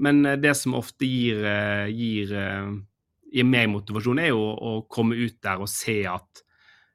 [0.00, 1.42] men det som ofte gir,
[1.92, 6.44] gir, gir, meg motivasjon, er jo å komme ut der og se at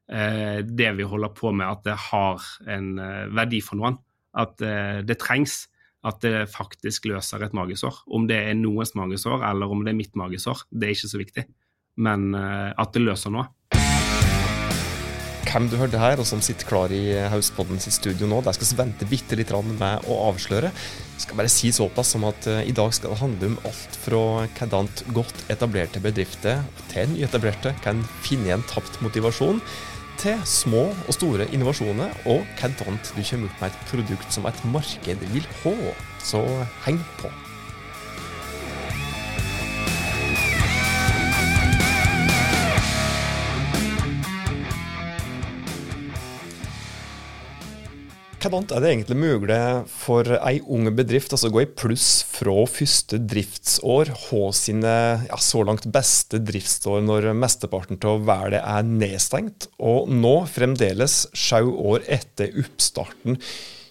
[0.05, 2.91] det vi holder på med, at det har en
[3.33, 3.95] verdi for noen.
[4.37, 5.63] At det trengs
[6.05, 8.03] at det faktisk løser et magesår.
[8.05, 11.21] Om det er noens magesår eller om det er mitt magesår, det er ikke så
[11.21, 11.45] viktig.
[12.05, 13.47] Men uh, at det løser noe.
[15.45, 18.67] Hvem du hørte her, og som sitter klar i Hauspodden sitt studio nå, der skal
[18.67, 20.71] vi vente bitte litt med å avsløre.
[21.13, 23.99] Jeg skal bare si såpass som at uh, i dag skal det handle om alt
[24.03, 24.23] fra
[24.57, 29.61] hvordan godt etablerte bedrifter til nyetablerte kan finne igjen tapt motivasjon
[30.19, 34.69] til små og store innovasjoner, og hvordan du kommer opp med et produkt som et
[34.73, 35.75] marked vil ha.
[36.25, 36.41] Så
[36.87, 37.29] heng på.
[48.45, 49.55] Hvordan er det egentlig mulig
[49.89, 54.91] for ei ung bedrift altså gå i pluss fra første driftsår, ha sine
[55.25, 61.73] ja, så langt beste driftsår når mesteparten av verden er nedstengt, og nå, fremdeles sju
[61.73, 63.41] år etter oppstarten,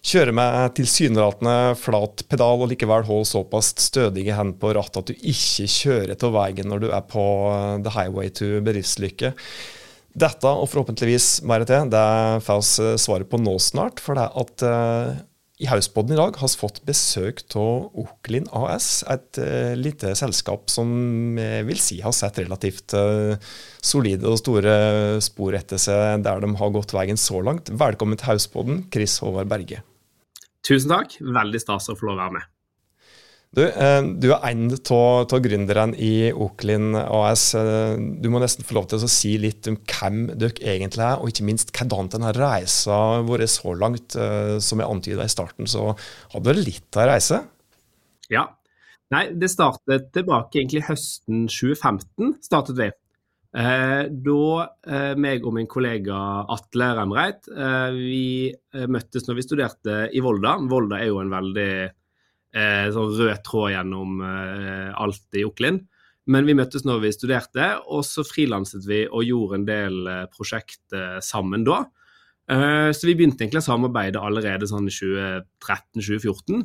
[0.07, 5.31] kjøre med tilsynelatende flat pedal og likevel holde såpass stødige hender på rattet at du
[5.35, 7.25] ikke kjører av veien når du er på
[7.83, 9.35] the highway to bedriftslykke.
[10.15, 12.09] Dette og forhåpentligvis mer til, det
[12.47, 13.99] får vi eh, svaret på nå snart.
[14.03, 15.17] For det at uh,
[15.59, 19.03] i Hauspodden i dag har vi fått besøk av Oklin AS.
[19.11, 23.35] Et uh, lite selskap som jeg vil si har sett relativt uh,
[23.83, 24.77] solide og store
[25.25, 27.75] spor etter seg der de har gått veien så langt.
[27.75, 29.83] Velkommen til Hauspodden, Chris Håvard Berge.
[30.65, 31.19] Tusen takk.
[31.19, 32.54] Veldig stas å få lov å være med.
[33.55, 37.53] Du, eh, du er en av gründerne i Oklin AS.
[37.55, 41.21] Eh, du må nesten få lov til å si litt om hvem dere egentlig er,
[41.21, 44.19] og ikke minst hvordan denne reisa vært så langt.
[44.19, 45.93] Eh, som jeg antyda i starten, så
[46.35, 47.41] hadde dere litt av en reise?
[48.33, 48.49] Ja.
[49.15, 52.41] Nei, det startet tilbake egentlig høsten 2015.
[52.43, 52.91] startet vi.
[53.55, 56.17] Da meg og min kollega
[56.51, 57.47] Atle Remreit
[57.95, 58.51] vi
[58.91, 60.57] møttes når vi studerte i Volda.
[60.67, 61.69] Volda er jo en veldig
[62.55, 65.83] eh, sånn rød tråd gjennom eh, alt i Oklin.
[66.31, 70.25] Men vi møttes når vi studerte, og så frilanset vi og gjorde en del eh,
[70.33, 71.83] prosjekter sammen da.
[72.51, 76.65] Eh, så vi begynte egentlig å samarbeide allerede sånn i 2013-2014.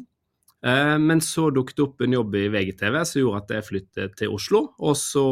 [0.67, 4.17] Eh, men så dukket det opp en jobb i VGTV som gjorde at jeg flyttet
[4.19, 4.63] til Oslo.
[4.79, 5.27] Og så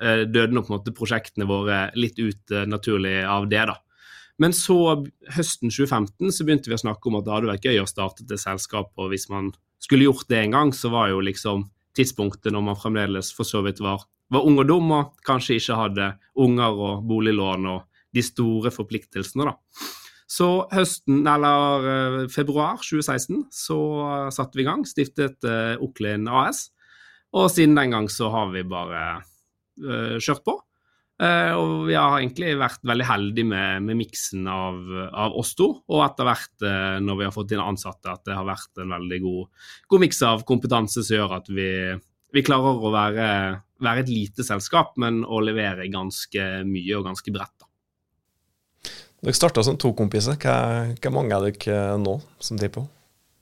[0.00, 3.78] eh, døde nå på en måte prosjektene våre litt ut naturlig av det, da.
[4.40, 4.76] Men så,
[5.36, 8.24] høsten 2015, så begynte vi å snakke om at det hadde vært gøy å starte
[8.24, 12.54] et selskap, og hvis man skulle gjort det en gang, så var jo liksom tidspunktet
[12.54, 16.12] når man fremdeles for så vidt var, var ung og dum, og kanskje ikke hadde
[16.40, 19.88] unger og boliglån og de store forpliktelsene, da.
[20.30, 23.78] Så høsten, eller eh, februar 2016 så
[24.30, 26.68] satte vi i gang, stiftet uh, Oklin AS.
[27.34, 30.54] Og siden den gang så har vi bare uh, kjørt på.
[31.20, 34.78] Uh, og vi har egentlig vært veldig heldige med, med miksen av,
[35.12, 35.66] av, oss to.
[35.92, 38.94] Og etter hvert, uh, når vi har fått inn ansatte, at det har vært en
[38.96, 41.68] veldig god, god miks av kompetanse som gjør at vi,
[42.32, 43.26] vi klarer å være,
[43.84, 47.68] være, et lite selskap, men å levere ganske mye og ganske bredt.
[49.20, 50.40] Dere starta som to kompiser.
[50.40, 52.86] Hvor mange er dere nå som driver på?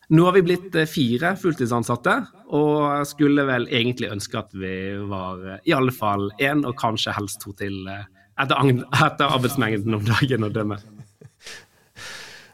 [0.08, 2.14] Nå har vi blitt eh, fire fulltidsansatte,
[2.56, 4.72] og skulle vel egentlig ønske at vi
[5.08, 8.06] var eh, i alle fall én, og kanskje helst to til eh,
[8.40, 8.70] etter,
[9.04, 10.78] etter arbeidsmengden om dagen å dømme.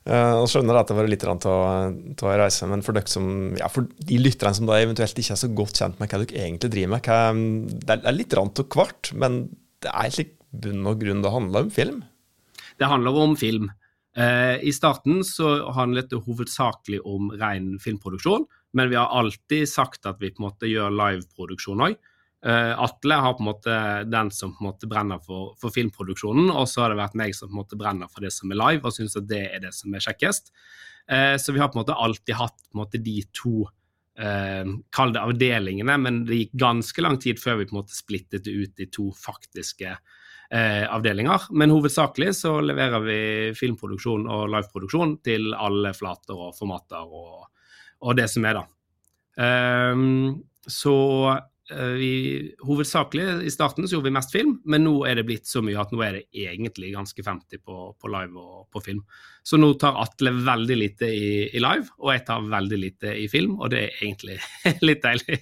[0.05, 3.87] Jeg skjønner at det var litt av å reise, men for, dere som, ja, for
[3.89, 6.93] de lytterne som da eventuelt ikke er så godt kjent med hva dere egentlig driver
[6.93, 9.39] med, hva, det er litt av hvert, men
[9.81, 12.03] det er slik bunn og grunn det handler om film?
[12.77, 13.71] Det handler om film.
[14.17, 20.07] Eh, I starten så handlet det hovedsakelig om ren filmproduksjon, men vi har alltid sagt
[20.07, 21.97] at vi på en måte gjør liveproduksjon òg.
[22.45, 23.77] Eh, Atle har på en måte
[24.07, 27.35] den som på en måte brenner for, for, filmproduksjonen, og så har det vært meg
[27.35, 29.65] som på en måte brenner for det som er live, og syns at det er
[29.65, 30.53] det som er kjekkest.
[31.11, 33.65] Eh, så vi har på en måte alltid hatt på en måte de to
[34.21, 37.97] eh, Kall det avdelingene, men det gikk ganske lang tid før vi på en måte
[37.97, 39.97] splittet det ut i to faktiske
[40.51, 41.49] eh, avdelinger.
[41.51, 43.19] Men hovedsakelig så leverer vi
[43.59, 47.49] filmproduksjon og liveproduksjon til alle flater og formater og,
[48.05, 48.69] og det som er, da.
[49.35, 50.95] Um, så
[51.73, 55.51] uh, vi, hovedsakelig i starten så gjorde vi mest film, men nå er det blitt
[55.51, 59.03] så mye at nå er det egentlig ganske 50 på, på live og på film.
[59.43, 63.27] Så nå tar Atle veldig lite i, i, live, og jeg tar veldig lite i
[63.33, 64.39] film, og det er egentlig
[64.89, 65.41] litt deilig.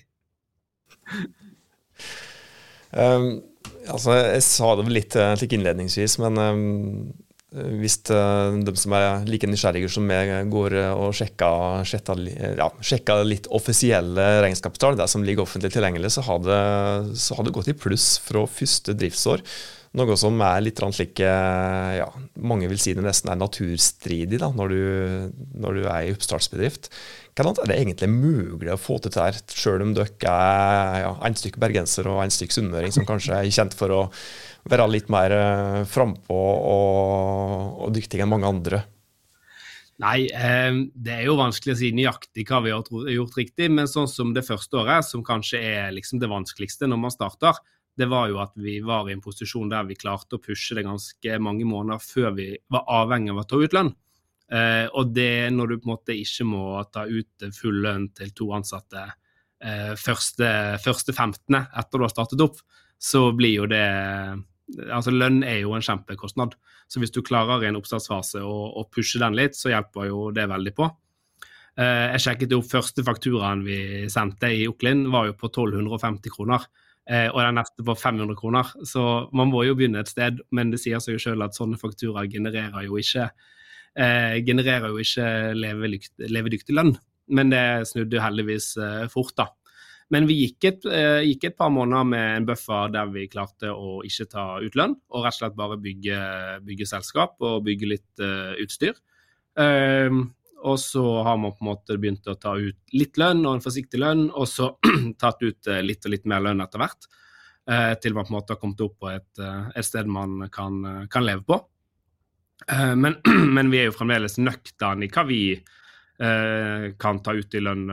[2.93, 3.41] Um,
[3.91, 6.57] Altså, jeg sa det litt, litt eh, innledningsvis, men um,
[7.53, 12.23] hvis de som er like nysgjerrige som meg, går og sjekker, sjetter,
[12.57, 16.63] ja, sjekker litt offisielle regnskapstall, det som ligger offentlig tilgjengelig, så har det,
[17.21, 19.45] så har det gått i pluss fra første driftsår.
[20.01, 22.07] Noe som er litt slik ja,
[22.41, 26.89] Mange vil si det nesten er naturstridig da, når, du, når du er i oppstartsbedrift.
[27.33, 31.37] Hvordan er det egentlig mulig å få til dette, selv om dere er ja, en
[31.39, 34.01] stykk bergenser og en stykk sunnmøring som kanskje er kjent for å
[34.69, 38.83] være litt mer uh, frampå og, og dyktige enn mange andre?
[40.03, 43.89] Nei, eh, det er jo vanskelig å si nøyaktig hva vi har gjort riktig, men
[43.89, 47.61] sånn som det første året, som kanskje er liksom det vanskeligste når man starter,
[47.97, 50.87] det var jo at vi var i en posisjon der vi klarte å pushe det
[50.87, 53.93] ganske mange måneder før vi var avhengig av å ta ut lønn.
[54.53, 58.33] Eh, og det når du på en måte ikke må ta ut full lønn til
[58.37, 59.07] to ansatte
[59.65, 60.49] eh, første,
[60.85, 61.57] første 15.
[61.57, 62.61] etter du har startet opp,
[63.01, 63.87] så blir jo det
[64.73, 66.55] Altså lønn er jo en kjempekostnad.
[66.89, 70.21] Så hvis du klarer i en oppstartsfase å, å pushe den litt, så hjelper jo
[70.33, 70.87] det veldig på.
[71.77, 73.77] Eh, jeg sjekket jo første fakturaen vi
[74.13, 76.65] sendte i Oklin, var jo på 1250 kroner.
[77.11, 78.73] Eh, og den neste på 500 kroner.
[78.87, 79.03] Så
[79.35, 82.31] man må jo begynne et sted, men det sier seg jo selv at sånne fakturaer
[82.31, 83.29] genererer jo ikke,
[83.99, 86.95] eh, genererer jo ikke levedyktig lønn.
[87.33, 89.49] Men det snudde heldigvis eh, fort, da.
[90.13, 93.71] Men vi gikk et, eh, gikk et, par måneder med en buffer der vi klarte
[93.73, 96.19] å ikke ta ut lønn, og rett og slett bare bygge,
[96.67, 98.99] bygge selskap og bygge litt uh, utstyr.
[99.57, 100.27] Um,
[100.63, 103.65] og så har man på en måte begynt å ta ut litt lønn og en
[103.65, 104.71] forsiktig lønn, og så
[105.23, 107.09] tatt ut eh, litt og litt mer lønn etter hvert.
[107.71, 110.47] Eh, til man på en måte har kommet opp på et, eh, et sted man
[110.55, 111.59] kan, kan, leve på.
[112.71, 113.17] Men,
[113.57, 115.43] men, vi er jo fremdeles nøkterne i hva vi
[117.03, 117.89] kan ta ut i lønn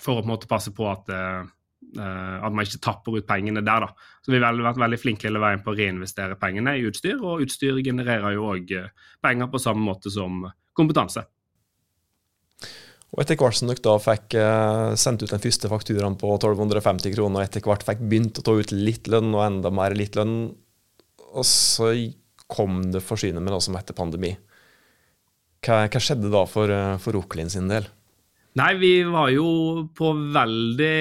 [0.00, 1.12] for å på en måte passe på at
[1.90, 3.82] Uh, at man ikke tapper ut pengene der.
[3.82, 3.88] da.
[4.22, 7.42] Så Vi har vært veldig flinke hele veien på å reinvestere pengene i utstyr, og
[7.42, 8.70] utstyr genererer jo òg
[9.22, 10.44] penger på samme måte som
[10.76, 11.24] kompetanse.
[13.10, 14.36] Og Etter hvert som dere da fikk
[15.02, 18.54] sendt ut den første fakturaen på 1250 kroner, og etter hvert fikk begynt å ta
[18.54, 20.52] ut litt lønn og enda mer litt lønn,
[21.34, 21.90] og så
[22.50, 24.34] kom det forsynet med noe som heter pandemi.
[25.64, 27.88] Hva, hva skjedde da for, uh, for Oklin sin del?
[28.58, 29.48] Nei, vi var jo
[29.94, 30.94] på veldig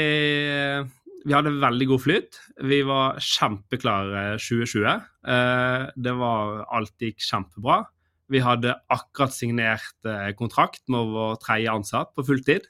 [1.26, 2.42] Vi hadde veldig god flyt.
[2.70, 5.08] Vi var kjempeklare 2020.
[5.26, 7.82] Uh, det var Alt gikk kjempebra.
[8.30, 12.68] Vi hadde akkurat signert eh, kontrakt med vår tredje ansatt på fulltid.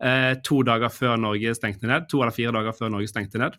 [0.00, 2.06] Eh, to dager før Norge stengte ned.
[2.12, 3.56] To eller fire dager før Norge stengte ned.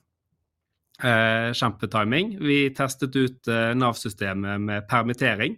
[1.02, 2.36] Eh, kjempetiming.
[2.46, 5.56] Vi testet ut eh, Nav-systemet med permittering.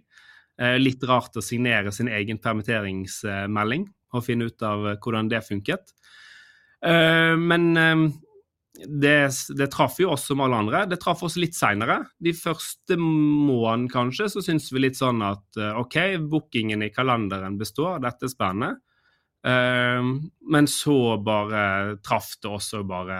[0.62, 5.44] Eh, litt rart å signere sin egen permitteringsmelding og finne ut av eh, hvordan det
[5.44, 5.95] funket.
[6.84, 7.63] men
[8.75, 10.81] det, det, traff jo oss som alle andre.
[10.92, 12.01] Det traff oss litt seinere.
[12.19, 15.96] De første månedene kanskje så syns vi litt sånn at eh, OK,
[16.28, 18.75] bookingen i kalenderen består, dette er spennende.
[19.44, 23.18] Men så bare traff det også bare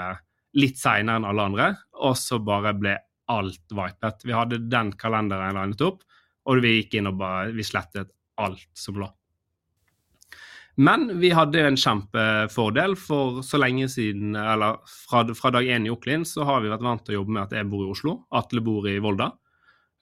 [0.60, 1.72] litt seinere enn alle andre,
[2.06, 2.98] og så bare ble
[3.34, 4.26] alt vipet.
[4.28, 6.04] Vi hadde den kalenderen linet opp,
[6.50, 8.12] og vi gikk inn og bare vi slettet
[8.42, 9.10] alt som lå.
[10.76, 15.92] Men vi hadde en kjempefordel, for så lenge siden, eller fra, fra dag én i
[15.94, 18.16] Oklin, så har vi vært vant til å jobbe med at jeg bor i Oslo,
[18.34, 19.30] Atle bor i Volda.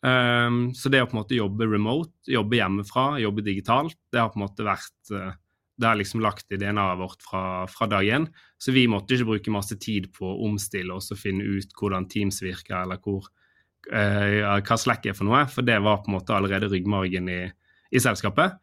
[0.02, 4.32] Um, så det å på en måte jobbe remote, jobbe hjemmefra, jobbe digitalt, det har
[4.32, 5.36] på en måte vært uh,
[5.82, 8.28] Det er liksom lagt i DNA-et vårt fra, fra dag én.
[8.62, 12.06] Så vi måtte ikke bruke masse tid på å omstille oss og finne ut hvordan
[12.12, 13.26] Teams virker, eller hvor,
[13.90, 17.42] uh, hva Slack er for noe, for det var på en måte allerede ryggmargen i,
[17.90, 18.60] i selskapet.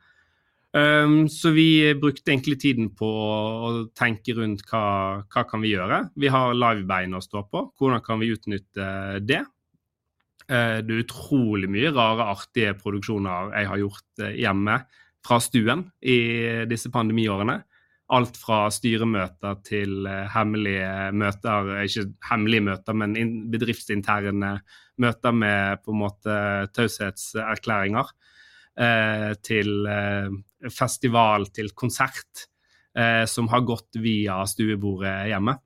[0.77, 6.03] Um, så vi brukte egentlig tiden på å tenke rundt hva, hva kan vi gjøre.
[6.21, 7.65] Vi har livebein å stå på.
[7.81, 8.89] Hvordan kan vi utnytte
[9.25, 9.43] det?
[10.49, 14.79] Uh, det er utrolig mye rare, artige produksjoner jeg har gjort uh, hjemme
[15.29, 16.19] fra stuen i
[16.71, 17.61] disse pandemiårene.
[18.17, 23.17] Alt fra styremøter til uh, hemmelige møter, ikke hemmelige møter, men
[23.53, 24.55] bedriftsinterne
[24.99, 26.39] møter med på en måte
[26.73, 28.17] taushetserklæringer.
[29.43, 29.89] til
[30.71, 32.49] festival til konsert
[32.99, 35.57] eh, som har gått via stuebordet hjemme.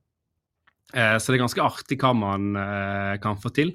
[0.92, 3.74] Eh, så det er ganske artig hva man eh, kan få til.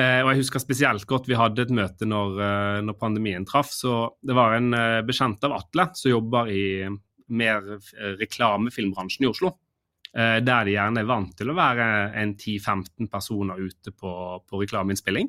[0.00, 3.72] Eh, og jeg husker spesielt godt vi hadde et møte når, eh, når pandemien traff.
[3.74, 6.64] Så det var en eh, bekjent av Atle som jobber i
[7.30, 7.66] mer
[8.18, 9.54] reklamefilmbransjen i Oslo.
[10.10, 11.84] Der de gjerne er vant til å være
[12.18, 14.10] en 10-15 personer ute på,
[14.42, 15.28] på reklameinnspilling.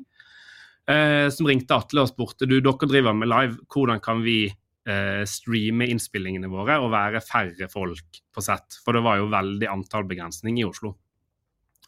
[1.30, 5.86] Som ringte Atle og spurte du, dere driver med live, hvordan kan vi eh, streame
[5.94, 8.80] innspillingene våre og være færre folk på sett.
[8.82, 10.96] For det var jo veldig antallbegrensning i Oslo.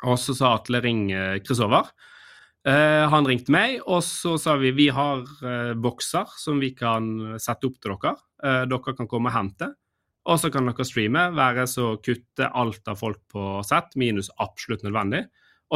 [0.06, 1.08] Og så sa Atle ring
[1.42, 1.90] Chris Over.
[2.64, 7.37] Uh, han ringte meg, og så sa vi vi har uh, bokser som vi kan
[7.37, 8.14] sette opp til dere.
[8.40, 9.68] Uh, dere kan komme og hente.
[10.25, 14.87] Og så kan dere streame, være så kutte alt av folk på sett, minus absolutt
[14.87, 15.26] nødvendig.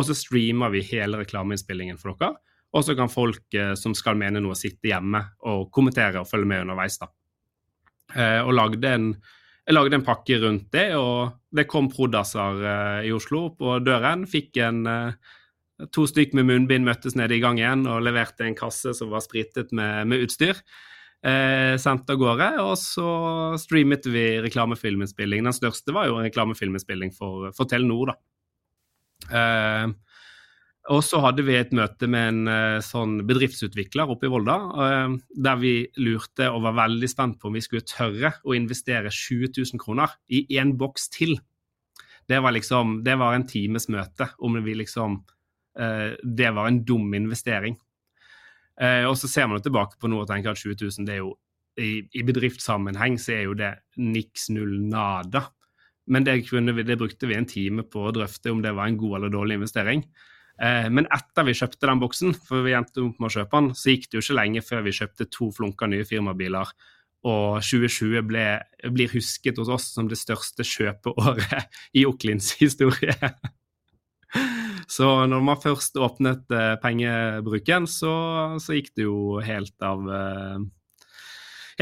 [0.00, 2.38] Og så streamer vi hele reklameinnspillingen for dere.
[2.72, 6.66] Og så kan folk som skal mene noe, sitte hjemme og kommentere og følge med
[6.66, 6.98] underveis.
[7.00, 7.08] da.
[8.44, 9.06] og lagde en,
[9.64, 12.60] jeg lagde en pakke rundt det, og det kom prodaser
[13.08, 14.26] i Oslo på døren.
[14.28, 14.84] Fikk en
[15.94, 19.70] To stykk med munnbind møttes nede i gangen og leverte en kasse som var spritet
[19.76, 20.58] med, med utstyr.
[21.18, 23.06] Eh, sendt av gårde, og så
[23.58, 25.46] streamet vi reklamefilminnspilling.
[25.46, 28.18] Den største var jo en reklamefilminnspilling for, for Telenor, da.
[29.38, 29.96] Eh,
[30.94, 35.16] og så hadde vi et møte med en eh, sånn bedriftsutvikler oppe i Volda, eh,
[35.36, 39.52] der vi lurte og var veldig spent på om vi skulle tørre å investere 20
[39.58, 41.36] 000 kroner i én boks til.
[42.28, 45.20] Det var liksom, det var en times møte om vi liksom
[45.78, 47.76] det var en dum investering.
[48.78, 51.22] Eh, og så ser man tilbake på noe og tenker at 20 000 det er
[51.24, 51.34] jo
[51.78, 55.44] i, i bedriftssammenheng så er jo det niks null nada.
[56.10, 58.98] Men det, vi, det, brukte vi en time på å drøfte om det var en
[58.98, 60.02] god eller dårlig investering.
[60.62, 63.72] Eh, men etter vi kjøpte den boksen, for vi endte opp med å kjøpe den,
[63.78, 66.72] så gikk det jo ikke lenge før vi kjøpte to flunka nye firmabiler.
[67.28, 68.46] Og 2020 ble,
[68.94, 73.14] blir husket hos oss som det største kjøpeåret i Oklins historie.
[74.88, 78.12] Så når man først åpnet eh, pengebruken, så,
[78.56, 80.62] så, gikk det jo helt av eh,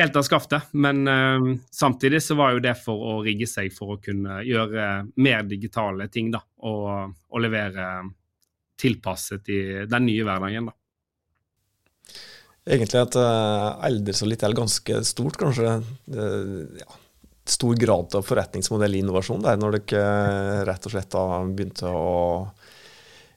[0.01, 0.73] helt av skaftet.
[0.75, 4.89] Men eh, samtidig så var jo det for å rigge seg for å kunne gjøre
[5.23, 6.43] mer digitale ting, da.
[6.67, 7.87] Og, og levere
[8.77, 10.77] tilpasset i den nye hverdagen, da.
[12.67, 15.77] Egentlig et uh, aldri litt eller ganske stort, kanskje.
[16.11, 16.89] Uh, ja,
[17.47, 22.17] stor grad av forretningsmodellinnovasjon der, når dere rett og slett da begynte å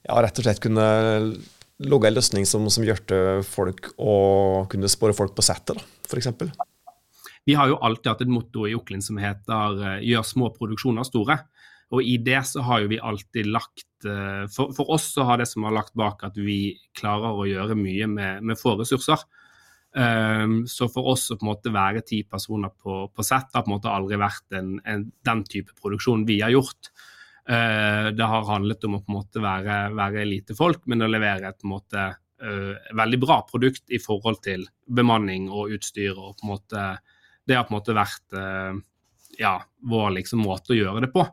[0.06, 0.86] ja, rett og slett kunne
[1.80, 6.28] logge en løsning som, som gjør folk å kunne spore folk på settet, f.eks.
[7.48, 11.06] Vi har jo alltid hatt et motto i Oklin som heter eh, 'gjør små produksjoner
[11.08, 11.40] store'.
[11.90, 15.40] Og i det så har jo vi alltid lagt eh, For, for oss så har
[15.40, 19.24] det som har lagt bak at vi klarer å gjøre mye med, med få ressurser.
[19.90, 23.64] Um, så for oss å på en måte være ti personer på, på sett har
[23.64, 26.92] på en måte aldri vært en, en, den type produksjon vi har gjort.
[27.48, 31.10] Uh, det har handlet om å på en måte være, være lite folk, men å
[31.10, 36.12] levere et på en måte uh, veldig bra produkt i forhold til bemanning og utstyr.
[36.12, 36.86] og på en måte
[37.46, 38.76] Det har på en måte vært uh,
[39.40, 39.56] ja,
[39.88, 41.26] vår liksom måte å gjøre det på.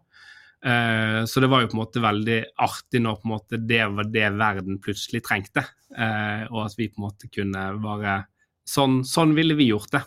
[1.28, 4.08] så det var jo på en måte veldig artig når på en måte det var
[4.10, 5.64] det verden plutselig trengte.
[6.50, 8.24] og at vi på en måte kunne bare
[8.68, 10.02] Sånn, sånn ville vi gjort det.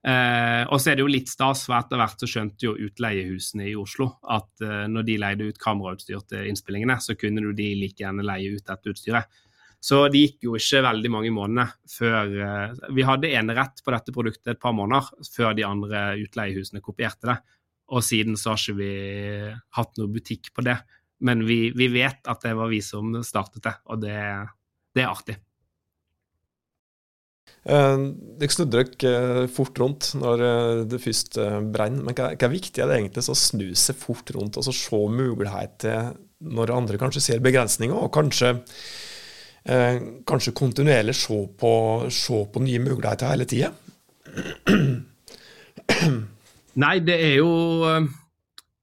[0.00, 3.66] Eh, og så er det jo litt stas, for etter hvert så skjønte jo utleiehusene
[3.68, 7.68] i Oslo at eh, når de leide ut kamerautstyr til innspillingene, så kunne jo de
[7.82, 9.40] like gjerne leie ut dette utstyret.
[9.80, 14.12] Så det gikk jo ikke veldig mange måneder før eh, Vi hadde enerett på dette
[14.16, 17.36] produktet et par måneder før de andre utleiehusene kopierte det.
[17.90, 18.90] Og siden så har ikke vi
[19.76, 20.78] hatt noe butikk på det.
[21.26, 24.16] Men vi, vi vet at det var vi som startet det, og det,
[24.96, 25.36] det er artig.
[27.60, 28.02] Eh,
[28.40, 31.36] dere snudde dere eh, fort rundt når eh, det først
[31.72, 32.06] brenner.
[32.06, 35.00] Men hva, hva viktig er det egentlig å snu seg fort rundt og så se
[35.12, 38.54] muligheter når andre kanskje ser begrensninger, og kanskje,
[39.68, 41.72] eh, kanskje kontinuerlig se på,
[42.08, 43.68] se på, nye muligheter hele tida?
[46.80, 47.50] Nei, det er jo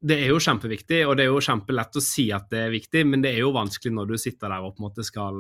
[0.07, 3.01] det er jo kjempeviktig, og det er jo kjempelett å si at det er viktig,
[3.09, 5.35] men det er jo vanskelig når du sitter der og på en måte skal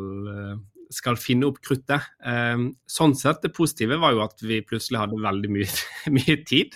[0.93, 2.05] skal finne opp kruttet.
[2.25, 5.69] Ehm, sånn sett, det positive var jo at vi plutselig hadde veldig mye,
[6.17, 6.75] mye tid,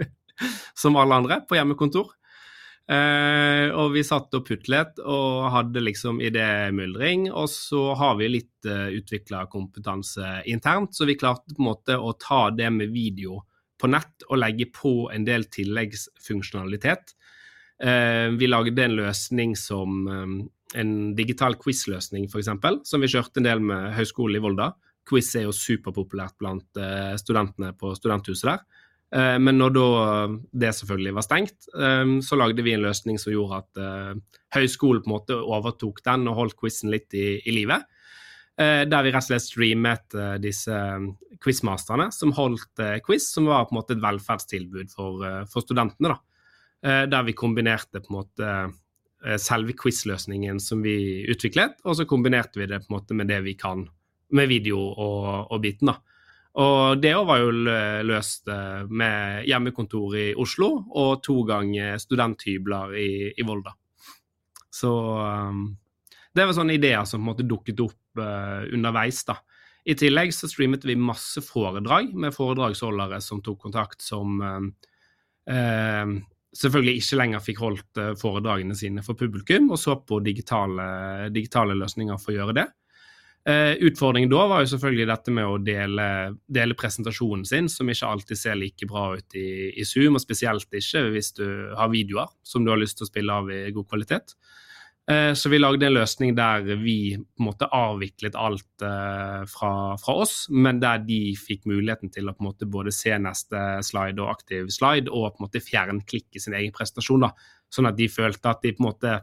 [0.82, 2.12] som alle andre, på hjemmekontor.
[2.90, 7.28] Uh, og vi satt og putlet og hadde liksom idémyldring.
[7.30, 11.70] Og så har vi litt uh, eh, utvikla kompetanse internt, så vi klarte på en
[11.70, 13.38] måte å ta det med video
[13.80, 17.14] på nett og legge på en del tilleggsfunksjonalitet.
[17.82, 20.04] Uh, vi lagde en løsning som
[20.78, 22.50] en digital quiz-løsning, f.eks.,
[22.88, 24.72] som vi kjørte en del med Høgskolen i Volda.
[25.08, 28.64] Quiz er jo superpopulært blant uh, studentene på studenthuset der.
[29.12, 29.86] Uh, men når da
[30.64, 31.66] det selvfølgelig var stengt,
[32.24, 33.80] så lagde vi en løsning som gjorde at
[34.56, 37.80] høyskolen på en måte overtok den og holdt quizen litt i, i live.
[38.56, 40.76] der vi rett og slett streamet disse
[41.42, 46.12] quizmasterne som holdt quiz, som var på en måte et velferdstilbud for, for studentene.
[46.12, 47.06] da.
[47.08, 48.81] der vi kombinerte på en måte Eh,
[49.38, 53.42] selve quiz-løsningen som vi utviklet, og så kombinerte vi det på en måte med det
[53.44, 53.84] vi kan
[54.32, 55.92] med video og, og biten.
[55.92, 55.98] da.
[56.60, 57.52] Og det var jo
[58.04, 60.68] løst eh, med hjemmekontor i Oslo
[61.00, 63.72] og to ganger studenthybler i, i Volda.
[64.72, 65.64] Så, um,
[66.32, 69.22] det var sånne ideer som på en måte dukket opp underveis.
[69.24, 69.38] da.
[69.88, 74.40] I tillegg så streamet vi masse foredrag med foredragsholdere som tok kontakt, som
[76.56, 80.86] selvfølgelig ikke lenger fikk holdt foredragene sine for publikum, og så på digitale,
[81.32, 82.68] digitale løsninger for å gjøre det.
[83.42, 86.04] Uh, utfordringen da var jo selvfølgelig dette med å dele,
[86.46, 90.68] dele, presentasjonen sin, som ikke alltid ser like bra ut i, i, Zoom, og spesielt
[90.78, 93.88] ikke hvis du har videoer som du har lyst til å spille av i god
[93.90, 94.36] kvalitet.
[95.10, 99.72] Uh, så vi lagde en løsning der vi på en måte avviklet alt uh, fra,
[99.98, 103.82] fra, oss, men der de fikk muligheten til å på en måte både se neste
[103.82, 107.26] slide og aktiv slide, og på en måte fjernklikke sin egen prestasjon.
[107.26, 107.32] da,
[107.72, 109.16] Sånn at de følte at de på en måte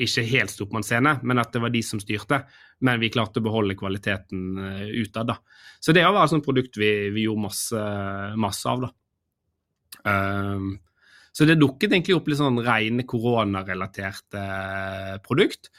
[0.00, 2.38] ikke helt sto på en scene, men at det var de som styrte.
[2.80, 5.28] Men vi klarte å beholde kvaliteten uh, utad.
[5.28, 5.36] da.
[5.76, 7.84] Så det var altså sånt produkt vi, vi gjorde masse,
[8.40, 8.86] masse av.
[8.86, 8.92] da.
[10.08, 10.72] Um,
[11.32, 15.70] så det dukket egentlig opp litt sånn rene koronarelaterte uh, produkt.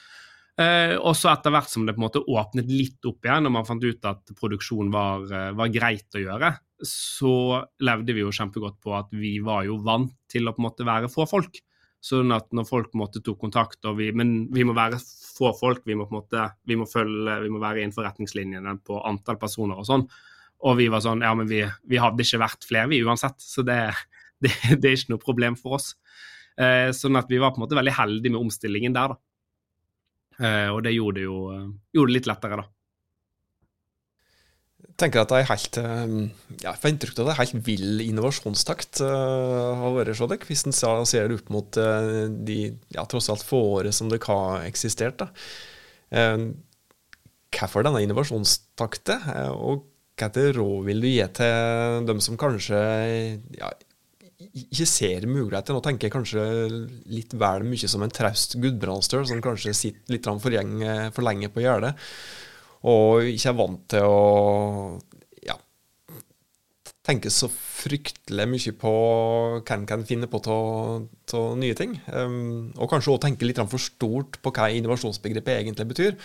[0.53, 3.53] Uh, og så etter hvert som det på en måte åpnet litt opp igjen, og
[3.55, 6.51] man fant ut at produksjon var, uh, var, greit å gjøre,
[6.85, 7.35] så
[7.85, 10.89] levde vi jo kjempegodt på at vi var jo vant til å på en måte
[10.89, 11.61] være få folk.
[12.03, 15.53] Sånn at når folk på en måte tok kontakt, vi, men vi må være få
[15.55, 18.99] folk, vi må på en måte, vi må følge, vi må være innenfor retningslinjene på
[19.07, 20.03] antall personer og sånn.
[20.67, 23.39] Og vi var sånn, ja, men vi, vi hadde ikke vært flere, vi uansett.
[23.39, 23.79] Så det,
[24.43, 25.93] det, det, er ikke noe problem for oss.
[26.59, 29.21] Eh, sånn at vi var på en måte veldig heldige med omstillingen der, da.
[30.43, 31.39] Eh, og det gjorde det jo
[31.93, 32.69] gjorde det litt lettere, da
[34.99, 39.01] tenker at det er helt ja, jeg får inntrykk av det er helt vill innovasjonstakt
[39.05, 42.59] uh, har vært hos dere, hvis en ser det opp mot uh, de
[42.93, 45.23] ja, tross alt få året som dere har eksistert.
[45.23, 45.31] da.
[46.13, 46.53] Uh,
[47.53, 52.79] hvorfor denne innovasjonstakten, og hvilke råd vil du gi til dem som kanskje
[53.57, 53.69] ja,
[54.51, 55.75] ikke ser muligheter?
[55.75, 56.45] Nå tenker jeg kanskje
[57.11, 60.57] litt vel mye som en traust Gudbrandsdøl, som kanskje sitter litt for,
[61.15, 61.93] for lenge på gjerdet
[62.89, 64.23] og ikke er vant til å
[65.47, 65.55] ja,
[67.07, 68.91] tenke så fryktelig mye på
[69.59, 71.95] hva en kan finne på av nye ting.
[72.11, 76.19] Um, og kanskje også tenke litt for stort på hva innovasjonsbegrepet egentlig betyr.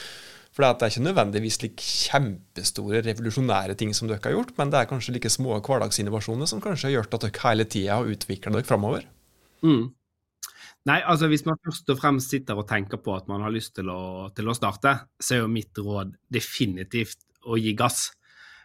[0.58, 4.80] For det er ikke nødvendigvis like kjempestore, revolusjonære ting som dere har gjort, men det
[4.80, 8.56] er kanskje like små hverdagsinnovasjoner som kanskje har gjort at dere hele tida har utvikla
[8.56, 9.06] dere framover.
[9.62, 9.92] Mm.
[10.90, 13.76] Nei, altså Hvis man først og fremst sitter og tenker på at man har lyst
[13.78, 18.08] til å, til å starte, så er jo mitt råd definitivt å gi gass.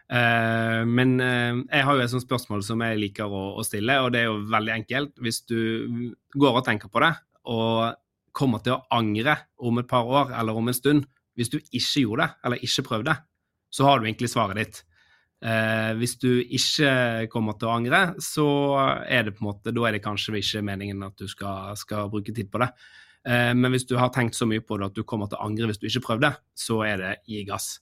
[0.09, 4.01] Uh, men uh, jeg har jo et sånt spørsmål som jeg liker å, å, stille,
[4.01, 5.13] og det er jo veldig enkelt.
[5.21, 5.59] Hvis du
[6.33, 7.13] går og tenker på det,
[7.53, 7.99] og
[8.33, 11.05] kommer til å angre om et par år eller om en stund
[11.37, 13.15] Hvis du ikke gjorde det, eller ikke prøvde,
[13.73, 14.81] så har du egentlig svaret ditt.
[15.43, 18.47] Eh, hvis du ikke kommer til å angre, så
[19.03, 22.11] er det på en måte, da er det kanskje ikke meningen at du skal, skal
[22.13, 22.69] bruke tid på det.
[23.27, 25.47] Eh, men hvis du har tenkt så mye på det at du kommer til å
[25.47, 27.77] angre hvis du ikke prøvde, så er det gi gass.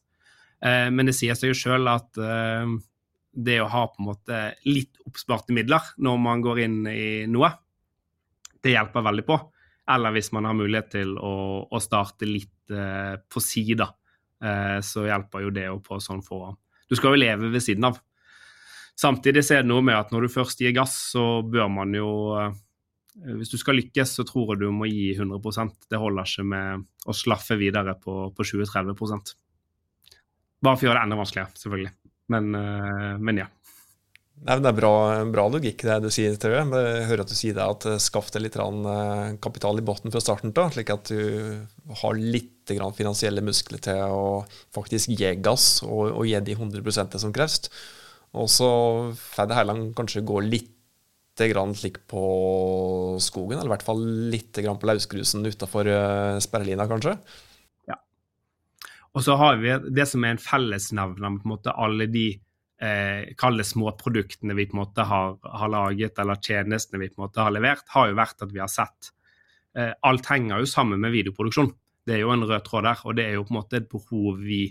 [0.62, 2.76] Eh, men det sier seg jo sjøl at eh,
[3.32, 7.52] det å ha på en måte litt oppsparte midler når man går inn i noe,
[8.62, 9.38] det hjelper veldig på.
[9.92, 11.36] Eller hvis man har mulighet til å,
[11.66, 12.61] å starte litt
[13.31, 13.89] på sida,
[14.43, 16.45] eh, så hjelper jo det å på sånn få
[16.91, 18.01] du skal jo leve ved siden av.
[18.99, 22.10] Samtidig er det noe med at når du først gir gass, så bør man jo
[22.38, 22.51] eh,
[23.39, 26.84] Hvis du skal lykkes, så tror jeg du må gi 100% Det holder ikke med
[27.07, 28.91] å slaffe videre på, på 20-30
[30.62, 31.93] Bare for å gjøre det enda vanskeligere, selvfølgelig.
[32.36, 33.47] Men, eh, men ja.
[34.41, 34.91] Nei, det er bra,
[35.30, 36.69] bra, logikk det du sier, tror jeg.
[37.06, 40.21] Hører at du sier det at eh, skaff deg litt eh, kapital i bunnen fra
[40.23, 41.62] starten av, slik at du
[42.01, 44.25] har litt finansielle muskler til å
[44.73, 47.69] faktisk gi gass og, og gi de 100% som kreves.
[48.34, 48.69] Og så
[49.19, 50.77] får det hele kanskje gå litt
[51.51, 52.21] grann slik på
[53.21, 54.01] skogen, eller i hvert fall
[54.34, 57.13] litt grann på lausgrusen utafor eh, sperrelina, kanskje.
[57.89, 58.01] Ja.
[59.13, 62.32] Og så har vi det som er en fellesnevner måte alle de
[62.84, 67.22] eh, kall det småproduktene vi på en måte har, har, laget, eller tjenestene vi på
[67.22, 69.12] en måte har levert, har jo vært at vi har sett
[69.78, 71.72] eh, Alt henger jo sammen med videoproduksjon.
[72.08, 73.89] Det er jo en rød tråd der, og det er jo på en måte et
[73.91, 74.63] behov vi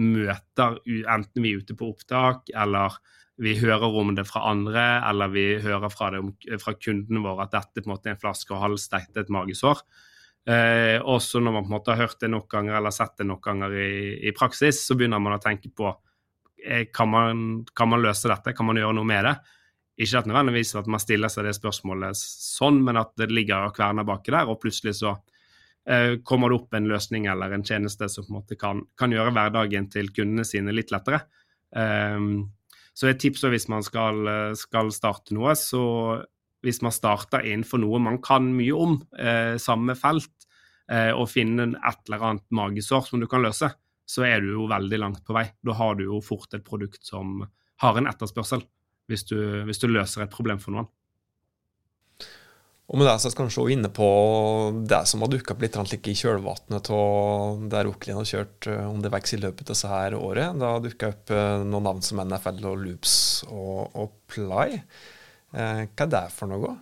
[0.00, 0.78] møter,
[1.10, 2.96] enten vi er ute på opptak, eller
[3.40, 7.54] vi hører om det fra andre, eller vi hører fra, det, fra kundene våre at
[7.56, 9.80] dette på en måte er en flaske og hals, dette er et magesår.
[10.48, 13.26] Eh, også når man på en måte har hørt det nok ganger eller sett det
[13.28, 13.92] nok ganger i,
[14.28, 15.88] i praksis, så begynner man å tenke på
[16.92, 17.40] kan man,
[17.76, 18.52] kan man, løse dette?
[18.56, 19.34] Kan man gjøre noe med det?
[20.00, 23.74] Ikke at nødvendigvis at man stiller seg det spørsmålet sånn, men at det ligger og
[23.76, 25.14] kverner baki der, og plutselig så
[25.88, 29.12] eh, kommer det opp en løsning eller en tjeneste som på en måte kan, kan
[29.12, 31.22] gjøre hverdagen til kundene sine litt lettere.
[31.70, 32.50] Um,
[32.96, 34.26] så et tips hvis man skal,
[34.58, 35.82] skal, starte noe, så
[36.64, 40.48] hvis man starter innenfor noe man kan mye om, eh, samme felt,
[40.90, 43.70] eh, og finner et eller annet magesår som du kan løse,
[44.10, 45.46] så er du jo veldig langt på vei.
[45.62, 47.44] Da har du jo fort et produkt som
[47.80, 48.64] har en etterspørsel,
[49.10, 50.90] hvis du, hvis du løser et problem for noen.
[52.90, 54.06] Og med det så er vi kanskje også inne på
[54.90, 58.82] det som har dukka opp litt like i kjølvannet av der Oklin har kjørt eh,
[58.82, 60.58] om i løpet av dette året.
[60.58, 63.14] Da dukka opp eh, noen navn som NFL og Loops
[63.46, 64.80] og, og Ply.
[65.54, 66.74] Eh, hva er det for noe?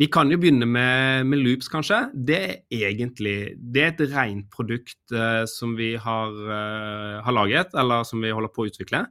[0.00, 2.06] Vi kan jo begynne med, med Loops, kanskje.
[2.14, 7.74] Det er egentlig det er et rent produkt uh, som vi har, uh, har, laget,
[7.76, 9.02] eller som vi holder på å utvikle.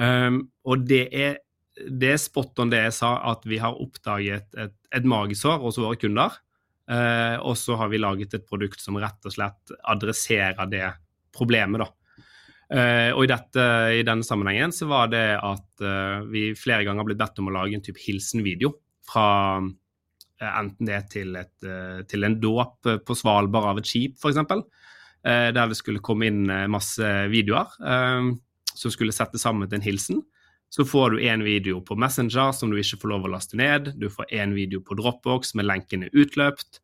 [0.00, 1.42] Um, og det er
[1.74, 5.76] det er spot on det jeg sa, at vi har oppdaget et, et magesår hos
[5.82, 6.38] våre kunder.
[6.88, 10.86] Uh, og så har vi laget et produkt som rett og slett adresserer det
[11.34, 11.90] problemet, da.
[12.64, 13.64] Uh, og i, dette,
[14.00, 17.50] i denne sammenhengen så var det at uh, vi flere ganger har blitt bedt om
[17.50, 18.72] å lage en type hilsenvideo
[19.04, 19.26] fra
[20.50, 24.40] enten det er til, et, eh, til en dåp på Svalbard av et skip, f.eks.,
[25.24, 27.72] eh, der det skulle komme inn masse videoer
[28.74, 30.24] som skulle sette sammen til en hilsen
[30.74, 33.92] så får du én video på Messenger som du ikke får lov å laste ned.
[34.00, 36.80] Du får én video på Dropbox med lenkene utløpt.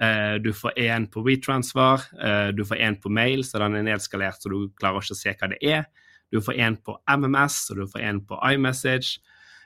[0.00, 2.06] Eh, du får én på WeTransfer.
[2.24, 5.20] Eh, du får én på mail, så den er nedskalert så du klarer ikke å
[5.20, 5.84] se hva det er.
[6.32, 9.18] Du får én på MMS, og du får én på iMessage.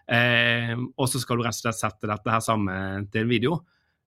[0.09, 3.59] Eh, og så skal du rett og slett sette dette her sammen til en video.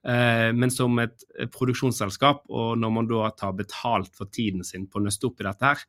[0.02, 1.22] Men som et
[1.54, 5.46] produksjonsselskap, og når man da tar betalt for tiden sin på å nøste opp i
[5.46, 5.84] dette her,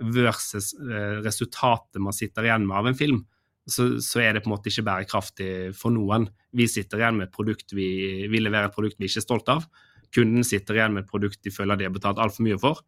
[0.00, 3.24] versus eh, resultatet man sitter igjen med av en film,
[3.68, 6.28] så, så, er det på en måte ikke bærekraftig for noen.
[6.56, 7.90] Vi sitter igjen med et produkt vi,
[8.30, 9.66] vi leverer et produkt vi ikke er stolt av.
[10.14, 12.80] Kunden sitter igjen med et produkt de føler de har betalt altfor mye for.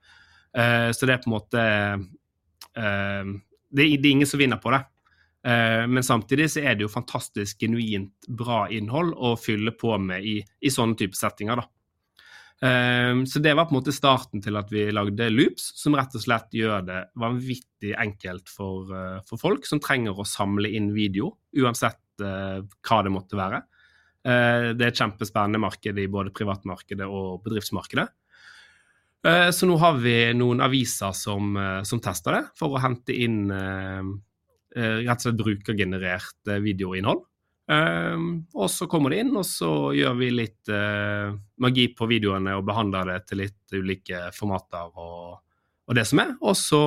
[0.56, 3.28] Uh, så det er på en måte uh,
[3.70, 4.80] det, det, er ingen som vinner på det.
[5.40, 10.26] Uh, men samtidig så er det jo fantastisk genuint bra innhold å fylle på med
[10.26, 11.62] i, i sånne type settinger.
[11.62, 11.68] da.
[12.60, 16.12] Um, så det var på en måte starten til at vi lagde loops, som rett
[16.12, 20.92] og slett gjør det vanvittig enkelt for, uh, for folk som trenger å samle inn
[20.96, 23.62] video, uansett hva det måtte være.
[24.20, 28.04] Det er et kjempespennende marked i både privatmarkedet og bedriftsmarkedet.
[29.56, 33.48] Så nå har vi noen aviser som, som tester det, for å hente inn
[34.76, 37.24] rett og slett brukergenerert videoinnhold.
[37.70, 41.30] Um, og så kommer det inn, og så gjør vi litt uh,
[41.62, 45.36] magi på videoene og behandler det til litt ulike formater og,
[45.86, 46.32] og, det som er.
[46.42, 46.80] Og så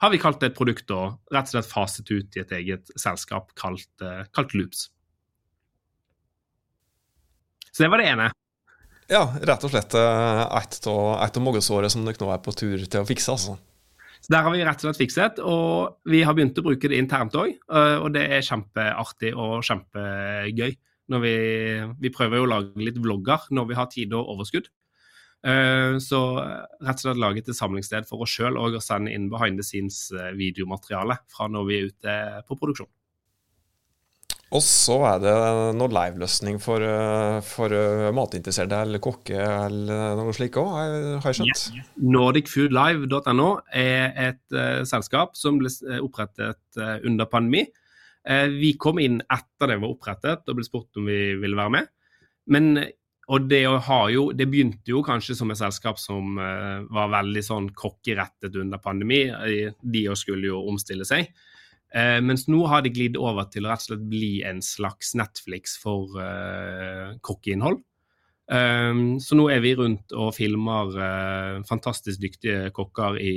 [0.00, 2.94] har vi kalt det et produkt og rett og slett faset ut i et eget
[2.96, 4.86] selskap kalt, uh, kalt Loops.
[7.68, 8.32] Så det var det ene.
[9.12, 13.06] Ja, rett og slett et av magesåret som dere nå er på tur til å
[13.06, 13.58] fikse, altså.
[14.26, 16.98] Så Der har vi rett og slett fikset, og vi har begynt å bruke det
[16.98, 17.52] internt òg.
[17.70, 20.72] Eh, og det er kjempeartig og kjempegøy.
[21.22, 21.34] Vi,
[22.02, 24.66] vi prøver jo å lage litt vlogger når vi har tid og overskudd.
[25.46, 29.30] Eh, så rett og slett laget et samlingssted for oss sjøl og å sende inn
[29.30, 32.16] behind the scenes-videomateriale eh, fra når vi er ute
[32.48, 32.90] på produksjon.
[34.54, 35.32] Og så er det
[35.74, 40.68] noe liveløsning for, eh, for eh, matinteresserte eller kokke eller noe slikt òg,
[41.24, 41.62] har jeg skjønt?
[41.74, 41.88] Yeah.
[42.14, 47.64] Nordicfoodlive.no er et uh, selskap som ble opprettet uh, under pandemi.
[48.22, 51.74] Uh, vi kom inn etter det var opprettet og ble spurt om vi ville være
[51.80, 51.90] med.
[52.54, 52.70] Men,
[53.26, 58.54] og det, jo, det begynte jo kanskje som et selskap som var veldig sånn kokkerettet
[58.62, 59.24] under pandemi.
[59.82, 61.32] De skulle jo omstille seg.
[61.94, 65.14] Eh, mens nå har det glidd over til å rett og slett bli en slags
[65.18, 67.82] Netflix for eh, kokkeinnhold.
[68.46, 73.32] Um, så nå er vi rundt og filmer uh, fantastisk dyktige kokker i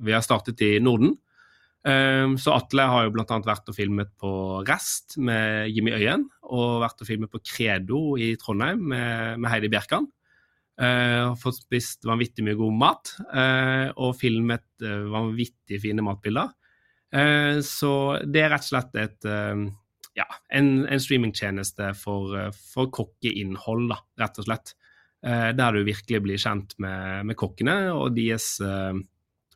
[0.00, 1.12] Vi har startet i Norden.
[1.84, 3.38] Um, så Atle har jo bl.a.
[3.44, 4.30] vært og filmet på
[4.64, 6.24] Rest med Jimmy Øyen.
[6.48, 10.08] Og vært og filmet på Credo i Trondheim med, med Heidi Bjerkan.
[10.78, 13.12] Uh, fått spist vanvittig mye god mat.
[13.28, 16.54] Uh, og filmet uh, vanvittig fine matbilder.
[17.14, 17.92] Eh, så
[18.24, 19.62] det er rett og slett et, eh,
[20.18, 20.26] ja,
[20.58, 24.74] en, en streamingtjeneste for, eh, for kokkeinnhold, da, rett og slett.
[25.18, 28.52] Der du virkelig blir kjent med, med kokkene og deres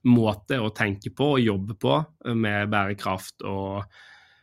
[0.02, 2.00] måte å tenke på og jobbe på
[2.34, 3.84] med bærekraft og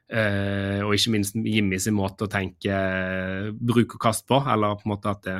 [0.09, 2.71] og ikke minst Jimmy sin måte å tenke
[3.51, 5.35] bruk og kast på, eller på en måte at det,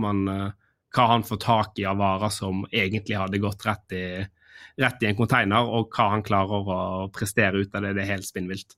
[0.00, 0.54] man, uh,
[0.94, 4.04] hva han får tak i av varer som egentlig hadde gått rett i,
[4.80, 6.78] rett i en konteiner, og hva han klarer å
[7.14, 8.76] prestere ut av det, det er helt spinnvilt.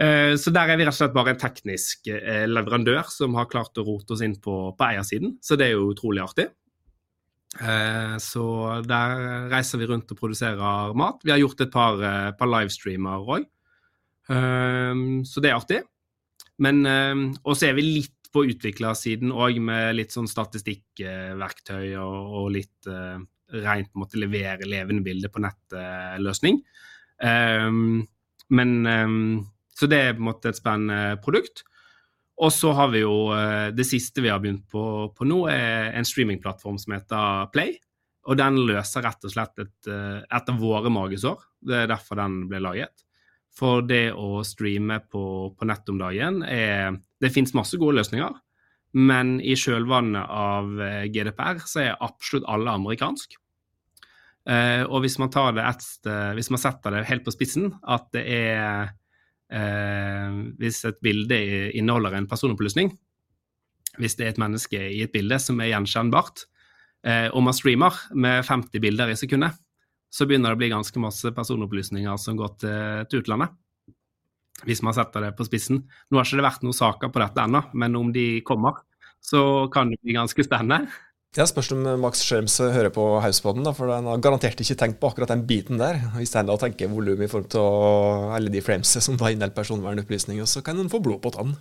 [0.00, 3.50] Eh, så der er vi rett og slett bare en teknisk eh, leverandør som har
[3.50, 6.48] klart å rote oss inn på, på eiersiden, så det er jo utrolig artig.
[7.60, 8.46] Eh, så
[8.88, 11.20] der reiser vi rundt og produserer mat.
[11.26, 12.00] Vi har gjort et par,
[12.38, 13.48] par livestreamer òg,
[14.32, 15.80] så det er artig.
[16.62, 22.46] Men Og så er vi litt på utviklersiden òg, med litt sånn statistikkverktøy og, og
[22.54, 22.88] litt
[23.52, 26.62] rent måtte levere levende bilder på nettløsning.
[27.22, 28.02] Um,
[28.52, 31.64] men um, Så det er på en måte et spennende produkt.
[32.42, 35.92] Og så har vi jo uh, Det siste vi har begynt på, på nå, er
[35.96, 37.76] en streamingplattform som heter Play.
[38.26, 41.40] Og den løser rett og slett et, uh, et av våre magesår.
[41.62, 43.06] Det er derfor den ble laget.
[43.52, 48.32] For det å streame på, på nett om dagen er Det fins masse gode løsninger,
[48.92, 53.38] men i kjølvannet av eh, GDPR så er absolutt alle amerikansk.
[54.42, 57.68] Uh, og hvis man, tar det et, uh, hvis man setter det helt på spissen,
[57.86, 58.90] at det er
[59.54, 61.38] uh, Hvis et bilde
[61.78, 62.90] inneholder en personopplysning,
[64.00, 66.46] hvis det er et menneske i et bilde som er gjenkjennbart,
[67.34, 69.58] og man streamer med 50 bilder i sekundet,
[70.08, 73.52] så begynner det å bli ganske masse personopplysninger som går til, til utlandet.
[74.64, 75.82] Hvis man setter det på spissen.
[76.08, 78.80] Nå har ikke det vært noen saker på dette ennå, men om de kommer,
[79.20, 80.88] så kan det bli ganske spennende.
[81.32, 85.08] Jeg spørs om Max Schrems hører på Hauspodden, for han har garantert ikke tenkt på
[85.08, 85.96] akkurat den biten der.
[86.18, 90.44] Hvis han da tenker volum i form av alle de frames som da inneholder personvernopplysninger,
[90.44, 91.54] så kan han få blod på tann.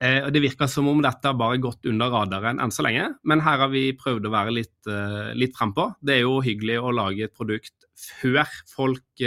[0.00, 3.44] Eh, det virker som om dette har bare gått under radaren enn så lenge, men
[3.44, 4.88] her har vi prøvd å være litt,
[5.36, 5.90] litt frempå.
[6.00, 9.26] Det er jo hyggelig å lage et produkt før folk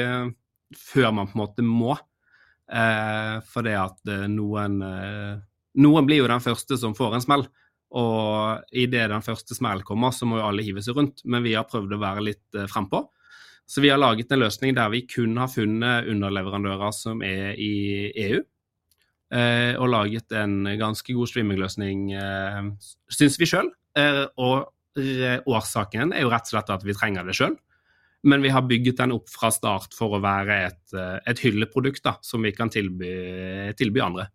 [0.76, 1.94] Før man på en måte må.
[2.68, 4.82] For det at noen
[5.78, 7.46] Noen blir jo den første som får en smell.
[7.96, 11.24] Og idet den første smellen kommer, så må jo alle hive seg rundt.
[11.26, 13.06] Men vi har prøvd å være litt uh, frempå.
[13.68, 17.74] Så vi har laget en løsning der vi kun har funnet underleverandører som er i
[18.28, 18.40] EU.
[19.28, 22.62] Eh, og laget en ganske god streamingløsning, eh,
[23.12, 23.70] syns vi sjøl.
[23.98, 27.58] Eh, og årsaken er jo rett og slett at vi trenger det sjøl.
[28.24, 30.96] Men vi har bygget den opp fra start for å være et,
[31.30, 33.12] et hylleprodukt da, som vi kan tilby,
[33.78, 34.26] tilby andre.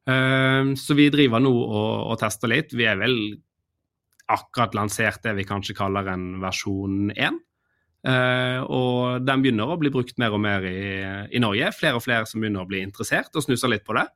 [0.00, 2.72] Så vi driver nå og, og, tester litt.
[2.74, 3.16] Vi er vel
[4.32, 7.36] akkurat lansert det vi kanskje kaller en versjon 1.
[8.64, 10.80] og den begynner å bli brukt mer og mer i,
[11.36, 11.68] i Norge.
[11.76, 14.06] Flere og flere som begynner å bli interessert og snuser litt på det.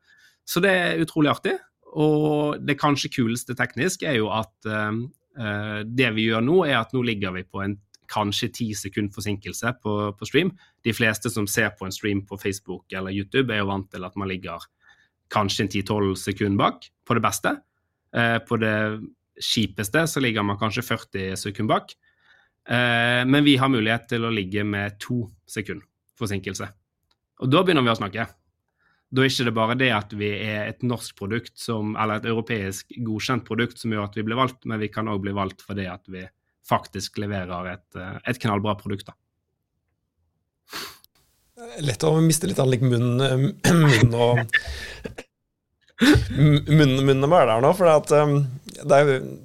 [0.48, 1.56] Så det er utrolig artig.
[1.94, 6.94] Og det kanskje kuleste teknisk er jo at uh, det vi gjør nå, er at
[6.94, 7.78] nå ligger vi på en
[8.10, 10.52] kanskje ti sekund forsinkelse på, på, stream.
[10.84, 14.04] De fleste som ser på en stream på Facebook eller YouTube, er jo vant til
[14.06, 14.66] at man ligger
[15.32, 17.56] kanskje en 10-12 sekunder bak, på det beste.
[18.14, 18.76] Uh, på det
[19.40, 21.96] kjipeste så ligger man kanskje 40 sekunder bak.
[22.64, 25.86] Uh, men vi har mulighet til å ligge med to sekunder
[26.18, 26.68] forsinkelse.
[27.42, 28.26] Og da begynner vi å snakke.
[29.14, 32.30] Da er ikke det bare det at vi er et norsk produkt, som, eller et
[32.30, 35.62] europeisk godkjent produkt som gjør at vi blir valgt, men vi kan òg bli valgt
[35.66, 36.24] fordi at vi
[36.66, 39.06] faktisk leverer et, eh, et knallbra produkt.
[39.06, 39.14] da.
[41.54, 43.14] Lett å miste litt av like munn,
[43.62, 44.40] munn og
[46.34, 47.70] munnen, munnen med der nå.
[47.78, 48.40] for um,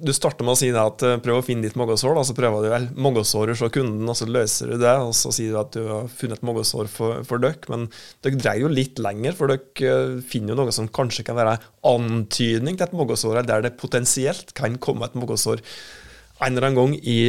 [0.02, 2.18] Du starter med å si at uh, prøv å finne ditt magesår.
[2.26, 4.96] Så prøver du vel magesåret hos kunden, og så løser du det.
[5.06, 7.62] Og så sier du at du har funnet et magesår for, for dere.
[7.70, 7.86] Men
[8.26, 11.60] dere dreier jo litt lenger, for dere uh, finner jo noe som kanskje kan være
[11.94, 15.62] antydning til et magesår, der det potensielt kan komme et magesår
[16.40, 17.20] en eller annen gang i,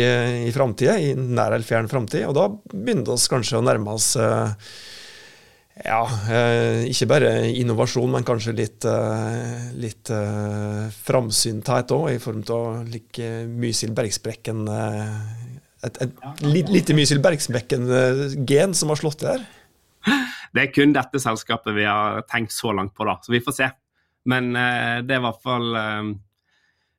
[0.48, 2.24] i framtida, i nær eller fjern framtid.
[2.30, 4.54] Og da begynner vi kanskje å nærme oss uh,
[5.86, 12.44] ja, eh, ikke bare innovasjon, men kanskje litt, eh, litt eh, framsynthet òg, i form
[12.54, 14.68] av like Mysil Bergsprekken
[15.82, 16.32] Et, et ja.
[16.46, 19.48] lite Mysil Bergsprekken-gen som har slått til her?
[20.54, 23.56] Det er kun dette selskapet vi har tenkt så langt på, da, så vi får
[23.58, 23.70] se.
[24.30, 25.72] Men det er i hvert fall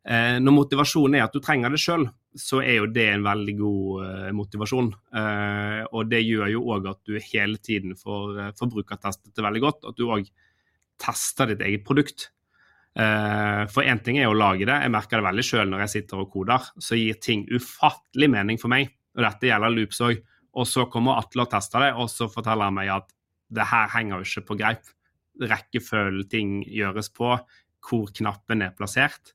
[0.03, 4.05] Når motivasjonen er at du trenger det sjøl, så er jo det en veldig god
[4.07, 4.91] eh, motivasjon.
[5.21, 9.63] Eh, og det gjør jo òg at du hele tiden får eh, forbrukertestet det veldig
[9.65, 9.85] godt.
[9.91, 10.31] At du òg
[11.03, 12.31] tester ditt eget produkt.
[12.93, 15.81] Uh, for én ting er jo å lage det, jeg merker det veldig sjøl når
[15.87, 16.67] jeg sitter og koder.
[16.77, 20.21] Så gir ting ufattelig mening for meg, og dette gjelder loops òg.
[20.61, 23.09] Og så kommer Atle og tester det, og så forteller han meg at
[23.53, 24.93] det her henger jo ikke på greip.
[25.41, 27.33] Rekkefølgen ting gjøres på,
[27.89, 29.33] hvor knappen er plassert.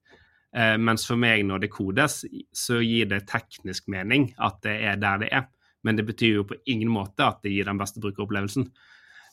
[0.55, 2.21] Eh, mens for meg, når det kodes,
[2.55, 5.47] så gir det teknisk mening at det er der det er.
[5.83, 8.69] Men det betyr jo på ingen måte at det gir den beste brukeropplevelsen.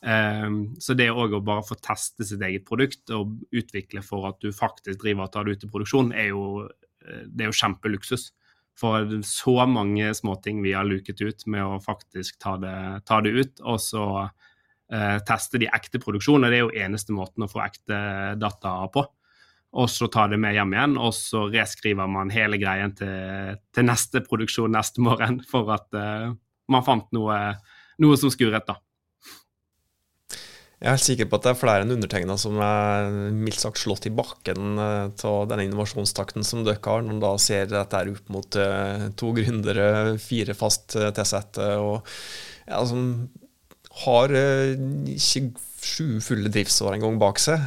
[0.05, 0.49] Eh,
[0.83, 4.51] så det òg å bare få teste sitt eget produkt og utvikle for at du
[4.55, 6.47] faktisk driver og tar det ut i produksjon, er jo,
[7.07, 8.33] eh, det er jo kjempeluksus.
[8.75, 13.31] For så mange småting vi har luket ut med å faktisk ta det, ta det
[13.31, 14.07] ut, og så
[14.91, 16.51] eh, teste de ekte produksjonene.
[16.51, 18.01] Det er jo eneste måten å få ekte
[18.43, 19.07] data på
[19.75, 23.87] og så tar det med hjem igjen, og så reskriver man hele greien til, til
[23.89, 26.31] neste produksjon neste morgen for at uh,
[26.71, 27.39] man fant noe,
[28.03, 28.79] noe som skurret, da.
[30.85, 33.81] Jeg er helt sikker på at det er flere enn undertegna som er mildt sagt
[33.81, 38.33] slått i bakken av denne innovasjonstakten som dere har, når man da ser dette opp
[38.35, 38.59] mot
[39.17, 39.87] to gründere,
[40.21, 42.03] fire fast tilsatte, og
[42.69, 43.07] ja, som
[44.05, 45.47] har ikke
[45.85, 47.65] sju fulle driftsår engang bak seg.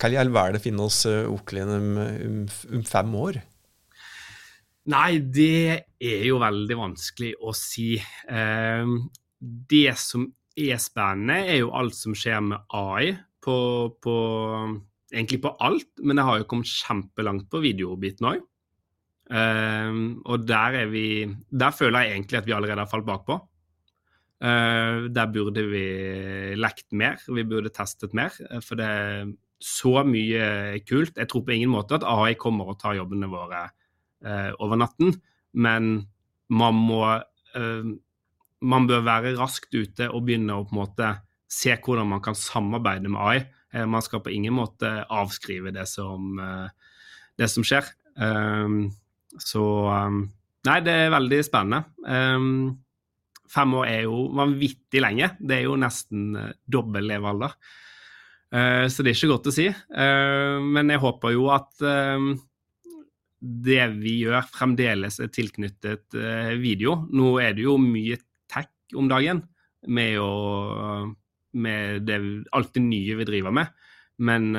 [0.00, 2.36] Hva i all verden finner oss Oklin om, om,
[2.72, 3.40] om fem år?
[4.90, 7.92] Nei, det er jo veldig vanskelig å si.
[9.40, 10.24] Det som
[10.56, 13.12] er spennende, er jo alt som skjer med AI
[13.44, 13.58] på,
[14.02, 14.16] på
[15.10, 18.44] Egentlig på alt, men det har jo kommet kjempelangt på videobiten òg.
[19.30, 23.36] Uh, og der er vi Der føler jeg egentlig at vi allerede har falt bakpå.
[24.38, 25.84] Uh, der burde vi
[26.58, 28.34] lekt mer, vi burde testet mer.
[28.62, 28.90] For det
[29.60, 31.18] så mye kult.
[31.18, 33.66] Jeg tror på ingen måte at AI kommer og tar jobbene våre
[34.24, 35.14] eh, over natten,
[35.52, 35.92] men
[36.50, 37.02] man må
[38.60, 41.08] man bør være raskt ute og begynne å på en måte
[41.50, 43.40] se hvordan man kan samarbeide med AI.
[43.72, 46.68] Eh, man skal på ingen måte avskrive det som, eh,
[47.38, 47.88] det som skjer.
[48.18, 48.92] Ehm,
[49.38, 50.28] så ehm,
[50.60, 51.86] Nei, det er veldig spennende.
[52.04, 52.76] Ehm,
[53.48, 55.30] fem år er jo vanvittig lenge.
[55.40, 57.54] Det er jo nesten eh, dobbel levealder.
[58.50, 59.66] Så det er ikke godt å si.
[59.94, 61.84] Men jeg håper jo at
[63.40, 66.16] det vi gjør, fremdeles er tilknyttet
[66.58, 66.96] video.
[67.14, 68.18] Nå er det jo mye
[68.50, 69.44] tech om dagen
[69.86, 71.06] med, å,
[71.62, 72.18] med det,
[72.56, 73.70] alt det nye vi driver med.
[74.20, 74.50] Men,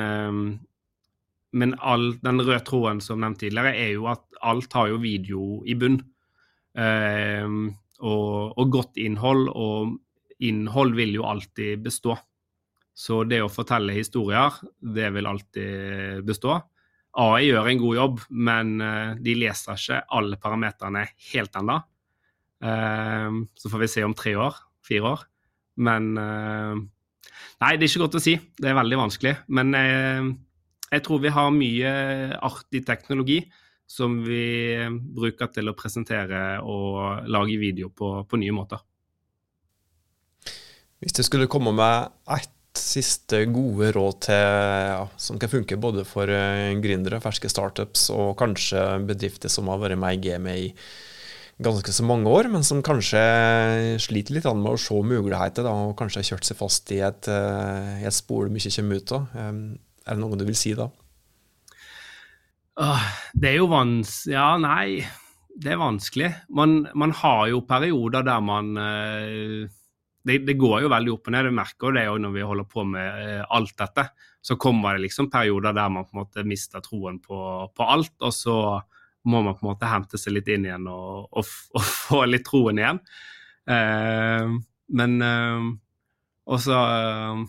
[1.52, 5.60] men all, den røde tråden som nevnt tidligere, er jo at alt har jo video
[5.68, 6.00] i bunn.
[8.02, 12.16] Og, og, godt innhold, og innhold vil jo alltid bestå.
[12.92, 16.58] Så det å fortelle historier, det vil alltid bestå.
[17.22, 21.80] AI gjør en god jobb, men uh, de leser ikke alle parametrene helt ennå.
[22.62, 25.24] Ehm, så får vi se om tre år, fire år.
[25.82, 26.82] Men eh,
[27.62, 28.36] Nei, det er ikke godt å si.
[28.58, 29.34] Det er veldig vanskelig.
[29.54, 30.30] Men eh,
[30.92, 31.92] jeg tror vi har mye
[32.42, 33.40] artig teknologi
[33.88, 34.78] som vi
[35.14, 38.82] bruker til å presentere og lage video på, på nye måter.
[41.02, 44.42] Hvis det skulle komme med ett siste gode råd til,
[44.88, 49.80] ja, som kan funke både for eh, gründere, ferske startups og kanskje bedrifter som har
[49.82, 50.68] vært med i gamet i
[51.62, 53.20] ganske så mange år, men som kanskje
[54.02, 57.28] sliter litt med å se muligheter, da, og kanskje har kjørt seg fast i et,
[57.30, 59.26] eh, i et spor de ikke kommer ut av.
[59.36, 60.88] Er det noe du vil si da?
[63.36, 65.04] Det er jo vanskelig Ja, nei.
[65.52, 66.30] Det er vanskelig.
[66.48, 69.68] Man, man har jo perioder der man eh,
[70.24, 71.48] det, det, går jo veldig opp og ned.
[71.48, 74.06] Du merker det jo når vi holder på med eh, alt dette.
[74.42, 77.38] Så kommer det liksom perioder der man på en måte mister troen på,
[77.74, 78.56] på alt, og så
[79.30, 82.46] må man på en måte hente seg litt inn igjen og, og, og få litt
[82.46, 83.02] troen igjen.
[83.62, 84.58] Uh,
[84.98, 85.68] men uh,
[86.50, 87.42] også uh,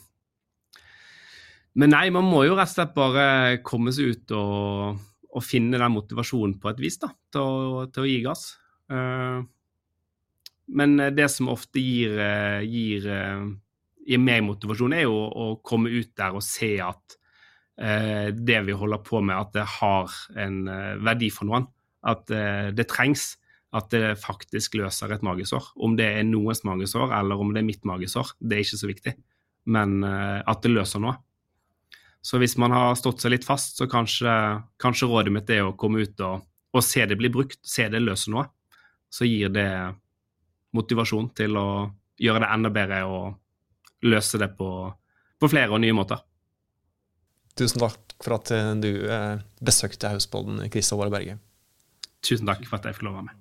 [1.73, 3.23] Men nei, man må jo rett og slett bare
[3.65, 4.99] komme seg ut og,
[5.33, 8.43] og finne den motivasjonen på et vis da, til, til å gi gass.
[10.73, 12.17] Men det som ofte gir,
[12.65, 13.05] gir,
[14.07, 17.17] gir meg motivasjon, er jo å komme ut der og se at
[17.81, 21.65] Eh, det vi holder på med, at det har en eh, verdi for noen.
[22.05, 23.33] At eh, det trengs.
[23.73, 25.71] At det faktisk løser et magesår.
[25.81, 28.89] Om det er noens magesår eller om det er mitt magesår, det er ikke så
[28.89, 29.13] viktig.
[29.65, 31.15] Men at det løser noe.
[32.21, 34.29] Så hvis man har stått seg litt fast, så kanskje,
[34.77, 36.43] kanskje rådet mitt er å komme ut og,
[36.75, 38.45] og, se det bli brukt, se det løse noe.
[39.09, 39.71] Så gir det
[40.73, 41.67] motivasjon til å
[42.21, 44.69] gjøre det enda bedre og løse det på,
[45.39, 46.21] på flere og nye måter.
[47.57, 51.37] Tusen takk for at eh, du eh, besøkte Hauspodden, Kristian Håvard Berge.
[52.25, 53.39] Tusen takk for at jeg fikk lov å være med.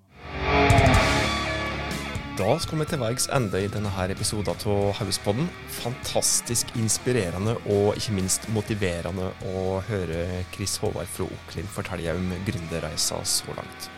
[2.32, 5.48] Da skal vi til veis ende i denne her episoden av Hauspodden.
[5.82, 13.20] Fantastisk inspirerende og ikke minst motiverende å høre Chris Håvard fra Oklin fortelle om gründerreisa
[13.28, 13.90] så langt.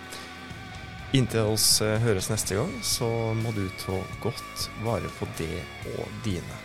[1.15, 3.07] Inntil oss eh, høres neste gang, så
[3.39, 5.61] må du ta godt vare på det
[5.95, 6.64] og dine.